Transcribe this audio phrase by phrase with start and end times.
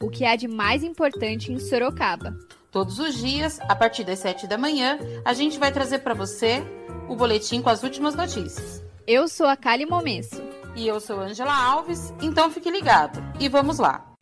[0.00, 2.36] o que há de mais importante em Sorocaba.
[2.70, 6.62] Todos os dias, a partir das 7 da manhã, a gente vai trazer para você
[7.08, 8.84] o boletim com as últimas notícias.
[9.06, 10.42] Eu sou a Kali Momesso.
[10.74, 13.18] E eu sou Angela Alves, então fique ligado.
[13.40, 14.12] E vamos lá.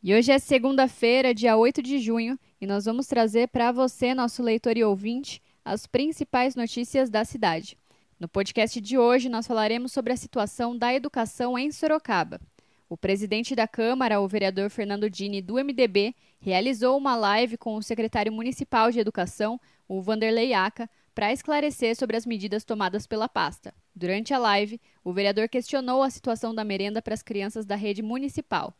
[0.00, 4.42] E hoje é segunda-feira, dia 8 de junho, e nós vamos trazer para você, nosso
[4.42, 7.76] leitor e ouvinte, as principais notícias da cidade.
[8.20, 12.38] No podcast de hoje, nós falaremos sobre a situação da educação em Sorocaba.
[12.88, 17.82] O presidente da Câmara, o vereador Fernando Dini, do MDB, realizou uma live com o
[17.82, 23.72] secretário municipal de Educação, o Vanderlei Aca, para esclarecer sobre as medidas tomadas pela pasta.
[23.94, 28.02] Durante a live, o vereador questionou a situação da merenda para as crianças da rede
[28.02, 28.76] municipal.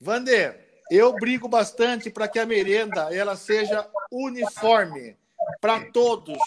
[0.00, 5.16] Vander, eu brigo bastante para que a merenda ela seja uniforme
[5.60, 6.38] para todos.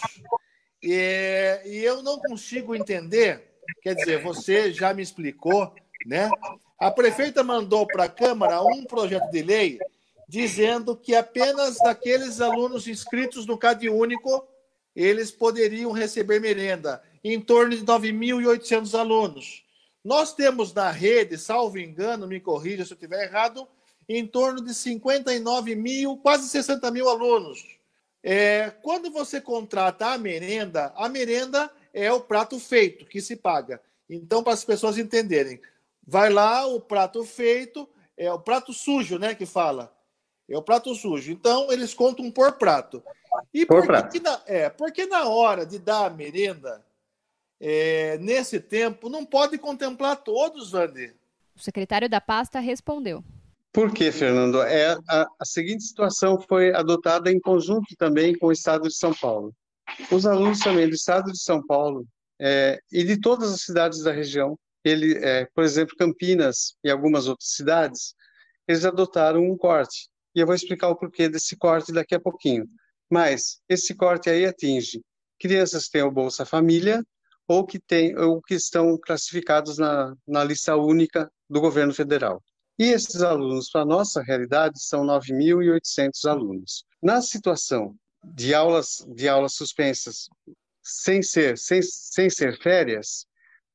[0.82, 5.74] E, e eu não consigo entender, quer dizer, você já me explicou,
[6.04, 6.28] né?
[6.78, 9.78] A prefeita mandou para a Câmara um projeto de lei
[10.28, 14.46] dizendo que apenas daqueles alunos inscritos no CAD Único
[14.94, 19.64] eles poderiam receber merenda, em torno de 9.800 alunos.
[20.04, 23.66] Nós temos na rede, salvo engano, me corrija se eu estiver errado,
[24.08, 27.64] em torno de 59 mil, quase 60 mil alunos.
[28.22, 33.80] É, quando você contrata a merenda, a merenda é o prato feito que se paga.
[34.10, 35.60] Então, para as pessoas entenderem,
[36.08, 39.94] vai lá o prato feito, é o prato sujo, né, que fala.
[40.48, 41.30] É o prato sujo.
[41.30, 43.02] Então, eles contam por prato.
[43.52, 46.82] E por, por que na, é, porque na hora de dar a merenda,
[47.60, 51.14] é, nesse tempo, não pode contemplar todos, Vander.
[51.54, 53.22] O secretário da pasta respondeu.
[53.70, 54.62] Por quê, Fernando?
[54.62, 59.12] É, a, a seguinte situação foi adotada em conjunto também com o Estado de São
[59.12, 59.52] Paulo.
[60.10, 62.06] Os alunos também do Estado de São Paulo
[62.40, 67.28] é, e de todas as cidades da região, ele, é, por exemplo, Campinas e algumas
[67.28, 68.14] outras cidades,
[68.66, 70.08] eles adotaram um corte.
[70.34, 72.66] E eu vou explicar o porquê desse corte daqui a pouquinho.
[73.10, 75.02] Mas esse corte aí atinge
[75.40, 77.02] crianças que têm o Bolsa Família
[77.46, 82.42] ou que, tem, ou que estão classificados na, na lista única do governo federal.
[82.78, 86.84] E esses alunos, para a nossa realidade, são 9.800 alunos.
[87.02, 90.28] Na situação de aulas, de aulas suspensas
[90.82, 93.26] sem ser, sem, sem ser férias,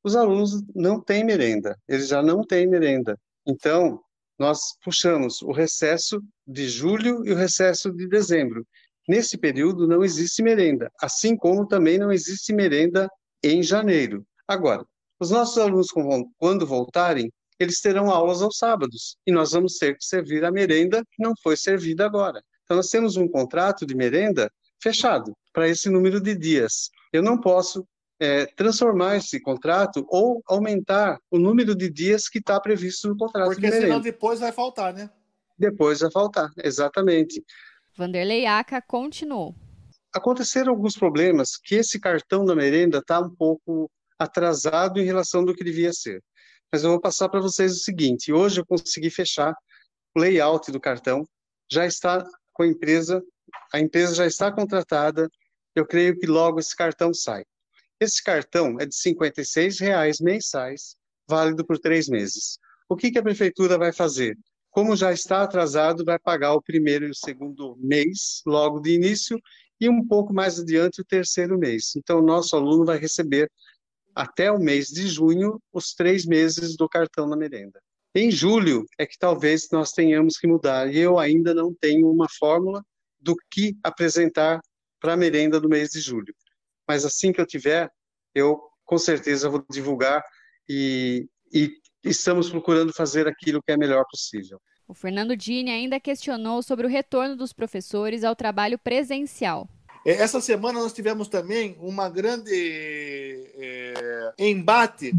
[0.03, 3.17] os alunos não têm merenda, eles já não têm merenda.
[3.47, 4.01] Então,
[4.37, 8.65] nós puxamos o recesso de julho e o recesso de dezembro.
[9.07, 13.09] Nesse período não existe merenda, assim como também não existe merenda
[13.43, 14.25] em janeiro.
[14.47, 14.85] Agora,
[15.19, 15.87] os nossos alunos,
[16.37, 21.03] quando voltarem, eles terão aulas aos sábados e nós vamos ter que servir a merenda
[21.11, 22.41] que não foi servida agora.
[22.63, 26.89] Então, nós temos um contrato de merenda fechado para esse número de dias.
[27.11, 27.85] Eu não posso
[28.23, 33.51] é, transformar esse contrato ou aumentar o número de dias que está previsto no contrato
[33.51, 35.09] Porque senão depois vai faltar, né?
[35.59, 37.43] Depois vai faltar, exatamente.
[37.97, 39.53] Vanderlei Aca continuou.
[40.15, 45.53] Aconteceram alguns problemas que esse cartão da merenda está um pouco atrasado em relação do
[45.53, 46.23] que devia ser.
[46.71, 49.53] Mas eu vou passar para vocês o seguinte: hoje eu consegui fechar
[50.15, 51.27] o layout do cartão,
[51.69, 53.21] já está com a empresa,
[53.73, 55.29] a empresa já está contratada.
[55.75, 57.43] Eu creio que logo esse cartão sai.
[58.03, 62.59] Esse cartão é de R$ 56,00 mensais, válido por três meses.
[62.89, 64.37] O que, que a prefeitura vai fazer?
[64.69, 69.39] Como já está atrasado, vai pagar o primeiro e o segundo mês, logo de início,
[69.79, 71.95] e um pouco mais adiante o terceiro mês.
[71.95, 73.49] Então, o nosso aluno vai receber
[74.13, 77.81] até o mês de junho os três meses do cartão na merenda.
[78.13, 82.27] Em julho é que talvez nós tenhamos que mudar, e eu ainda não tenho uma
[82.37, 82.83] fórmula
[83.17, 84.59] do que apresentar
[84.99, 86.35] para a merenda do mês de julho.
[86.87, 87.89] Mas assim que eu tiver,
[88.33, 90.23] eu com certeza vou divulgar
[90.67, 91.71] e, e
[92.03, 94.59] estamos procurando fazer aquilo que é melhor possível.
[94.87, 99.67] O Fernando Dini ainda questionou sobre o retorno dos professores ao trabalho presencial.
[100.05, 102.51] Essa semana nós tivemos também uma grande
[103.55, 105.13] é, embate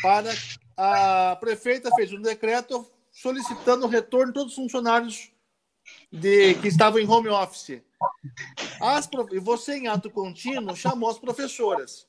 [0.00, 0.32] para
[0.76, 5.32] a prefeita fez um decreto solicitando o retorno de todos os funcionários
[6.12, 7.82] de, que estavam em home office.
[8.80, 9.08] As,
[9.42, 12.06] você, em ato contínuo, chamou as professoras.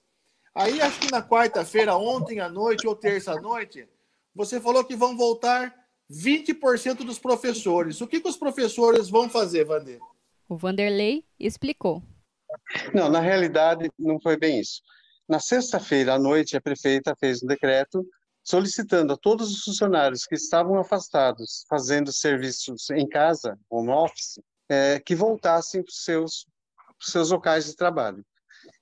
[0.54, 3.88] Aí, acho que na quarta-feira, ontem à noite ou terça à noite,
[4.36, 5.74] você falou que vão voltar
[6.12, 8.02] 20% dos professores.
[8.02, 10.00] O que, que os professores vão fazer, Vander?
[10.50, 12.04] O Vanderlei explicou.
[12.94, 14.82] Não, na realidade, não foi bem isso.
[15.28, 18.06] Na sexta-feira à noite, a prefeita fez um decreto
[18.44, 24.42] solicitando a todos os funcionários que estavam afastados, fazendo serviços em casa, home office,
[24.72, 26.48] é, que voltassem para os seus,
[27.02, 28.26] seus locais de trabalho.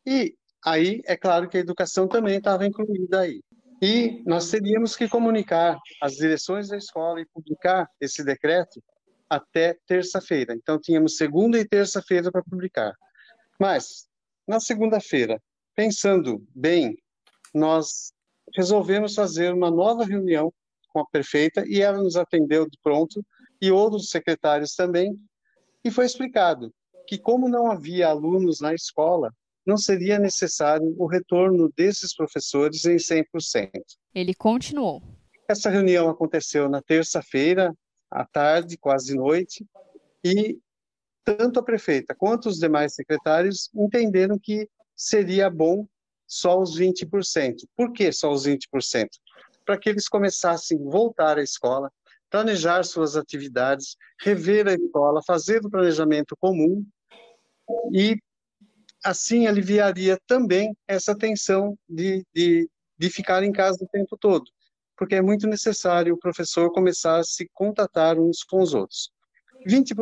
[0.06, 3.42] E aí, é claro que a educação também estava incluída aí.
[3.82, 8.84] E nós teríamos que comunicar as direções da escola e publicar esse decreto
[9.28, 10.54] até terça-feira.
[10.54, 12.94] Então, tínhamos segunda e terça-feira para publicar.
[13.60, 14.08] Mas,
[14.48, 15.42] na segunda-feira,
[15.76, 16.96] pensando bem,
[17.52, 18.14] nós
[18.56, 20.54] resolvemos fazer uma nova reunião
[20.90, 23.26] com a prefeita e ela nos atendeu de pronto
[23.60, 25.20] e outros secretários também
[25.90, 26.72] e foi explicado
[27.08, 29.34] que como não havia alunos na escola,
[29.66, 33.72] não seria necessário o retorno desses professores em 100%.
[34.14, 35.02] Ele continuou.
[35.48, 37.74] Essa reunião aconteceu na terça-feira,
[38.10, 39.66] à tarde, quase noite,
[40.24, 40.60] e
[41.26, 45.88] tanto a prefeita quanto os demais secretários entenderam que seria bom
[46.28, 47.66] só os 20%.
[47.76, 49.08] Por que só os 20%?
[49.66, 51.92] Para que eles começassem a voltar à escola,
[52.30, 56.86] planejar suas atividades, rever a escola, fazer o planejamento comum
[57.92, 58.18] e
[59.04, 64.46] assim aliviaria também essa tensão de, de, de ficar em casa o tempo todo,
[64.98, 69.12] porque é muito necessário o professor começar a se contatar uns com os outros.
[69.68, 69.96] 20%,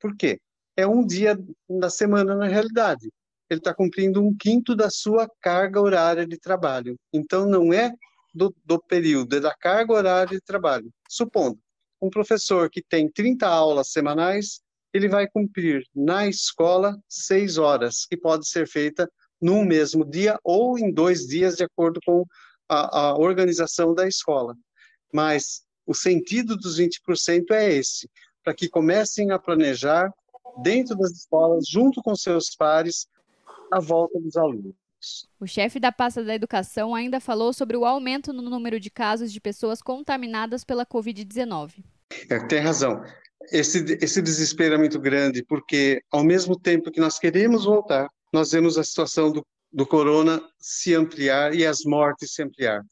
[0.00, 0.40] por quê?
[0.76, 1.38] É um dia
[1.68, 3.08] da semana na realidade
[3.48, 6.96] ele está cumprindo um quinto da sua carga horária de trabalho.
[7.12, 7.92] Então, não é
[8.34, 10.90] do, do, período, é da carga horária de trabalho.
[11.08, 11.58] Supondo,
[12.06, 14.60] um professor que tem 30 aulas semanais,
[14.92, 19.10] ele vai cumprir na escola seis horas, que pode ser feita
[19.40, 22.24] num mesmo dia ou em dois dias, de acordo com
[22.68, 24.56] a, a organização da escola.
[25.12, 28.10] Mas o sentido dos 20% é esse,
[28.42, 30.10] para que comecem a planejar
[30.62, 33.06] dentro das escolas, junto com seus pares,
[33.72, 34.74] a volta dos alunos.
[35.38, 39.32] O chefe da pasta da educação ainda falou sobre o aumento no número de casos
[39.32, 41.84] de pessoas contaminadas pela Covid-19.
[42.30, 43.02] É, tem razão.
[43.52, 48.50] Esse, esse desespero é muito grande, porque ao mesmo tempo que nós queremos voltar, nós
[48.52, 52.82] vemos a situação do, do corona se ampliar e as mortes se ampliar.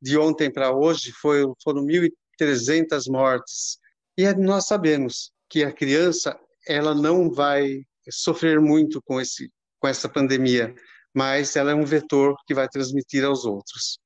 [0.00, 3.78] De ontem para hoje foi, foram 1.300 mortes.
[4.16, 10.08] E nós sabemos que a criança ela não vai sofrer muito com esse com essa
[10.08, 10.74] pandemia,
[11.14, 13.98] mas ela é um vetor que vai transmitir aos outros.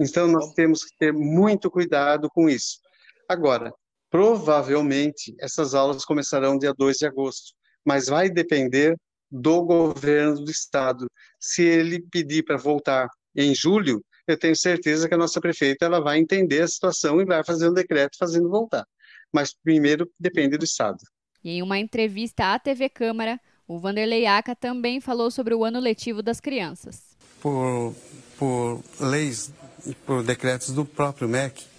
[0.00, 2.78] Então, nós temos que ter muito cuidado com isso.
[3.30, 3.72] Agora,
[4.10, 7.52] provavelmente, essas aulas começarão dia 2 de agosto,
[7.86, 8.96] mas vai depender
[9.30, 11.06] do governo do estado.
[11.38, 16.00] Se ele pedir para voltar em julho, eu tenho certeza que a nossa prefeita ela
[16.00, 18.84] vai entender a situação e vai fazer um decreto fazendo voltar.
[19.32, 20.98] Mas primeiro depende do estado.
[21.44, 25.78] E em uma entrevista à TV Câmara, o Vanderlei Aca também falou sobre o ano
[25.78, 27.16] letivo das crianças.
[27.40, 27.94] Por,
[28.36, 29.52] por leis
[29.86, 31.70] e por decretos do próprio MEC,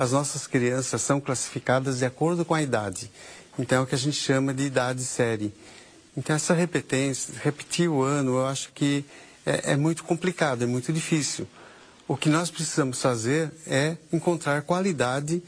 [0.00, 3.10] as nossas crianças são classificadas de acordo com a idade.
[3.58, 5.52] Então, é o que a gente chama de idade série.
[6.16, 9.04] Então, essa repetência, repetir o ano, eu acho que
[9.44, 11.46] é, é muito complicado, é muito difícil.
[12.08, 15.42] O que nós precisamos fazer é encontrar qualidade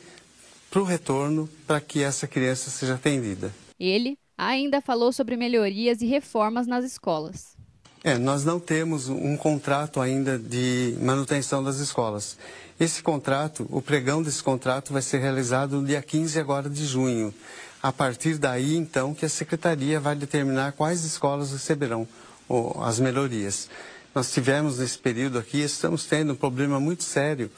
[0.71, 3.51] para o retorno para que essa criança seja atendida.
[3.81, 7.52] Ele ainda falou sobre melhorias e reformas nas escolas.
[8.05, 12.37] É, nós não temos um contrato ainda de manutenção das escolas.
[12.79, 17.32] Esse contrato, o pregão desse contrato vai ser realizado no dia 15 agora de junho.
[17.81, 22.09] A partir daí, então, que a secretaria vai determinar quais escolas receberão
[22.81, 23.69] as melhorias.
[24.13, 27.51] Nós tivemos nesse período aqui, estamos tendo um problema muito sério,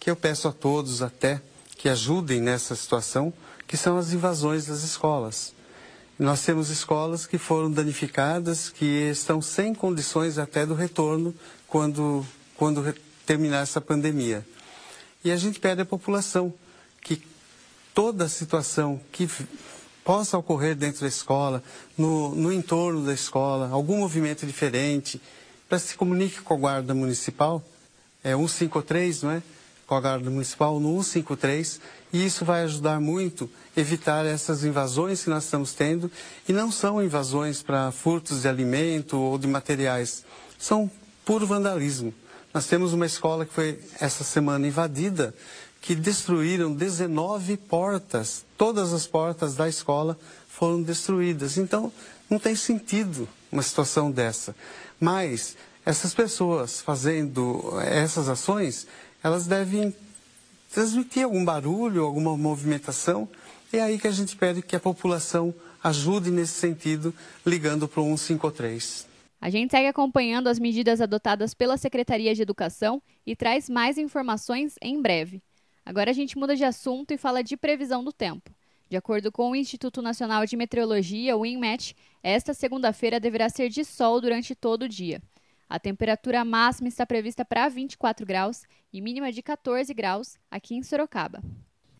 [0.00, 1.40] que eu peço a todos até
[1.76, 3.32] que ajudem nessa situação,
[3.66, 5.52] que são as invasões das escolas.
[6.18, 11.34] Nós temos escolas que foram danificadas, que estão sem condições até do retorno
[11.66, 12.26] quando,
[12.56, 14.46] quando terminar essa pandemia.
[15.24, 16.52] E a gente pede à população
[17.00, 17.22] que
[17.94, 19.28] toda situação que
[20.04, 21.62] possa ocorrer dentro da escola,
[21.96, 25.20] no, no entorno da escola, algum movimento diferente,
[25.68, 27.64] para se comunique com a Guarda Municipal,
[28.22, 29.42] é 153, não é?
[29.86, 31.80] Com a Guarda Municipal no 153,
[32.12, 36.10] e isso vai ajudar muito evitar essas invasões que nós estamos tendo.
[36.48, 40.24] E não são invasões para furtos de alimento ou de materiais,
[40.58, 40.90] são
[41.24, 42.14] puro vandalismo.
[42.52, 45.34] Nós temos uma escola que foi essa semana invadida,
[45.80, 48.44] que destruíram 19 portas.
[48.58, 51.56] Todas as portas da escola foram destruídas.
[51.56, 51.90] Então,
[52.28, 54.54] não tem sentido uma situação dessa.
[55.00, 58.86] Mas essas pessoas fazendo essas ações,
[59.22, 59.94] elas devem
[60.72, 63.28] transmitir algum barulho, alguma movimentação.
[63.72, 67.14] É aí que a gente pede que a população ajude nesse sentido,
[67.44, 69.06] ligando para o 153.
[69.40, 74.76] A gente segue acompanhando as medidas adotadas pela Secretaria de Educação e traz mais informações
[74.80, 75.42] em breve.
[75.84, 78.50] Agora a gente muda de assunto e fala de previsão do tempo.
[78.88, 83.84] De acordo com o Instituto Nacional de Meteorologia, o INMET, esta segunda-feira deverá ser de
[83.84, 85.20] sol durante todo o dia.
[85.72, 90.82] A temperatura máxima está prevista para 24 graus e mínima de 14 graus aqui em
[90.82, 91.42] Sorocaba.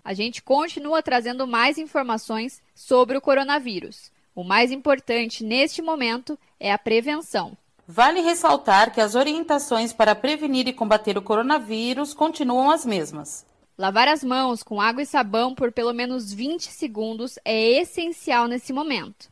[0.04, 4.12] A gente continua trazendo mais informações sobre o coronavírus.
[4.34, 7.56] O mais importante neste momento é a prevenção.
[7.88, 13.46] Vale ressaltar que as orientações para prevenir e combater o coronavírus continuam as mesmas.
[13.78, 18.70] Lavar as mãos com água e sabão por pelo menos 20 segundos é essencial nesse
[18.70, 19.31] momento.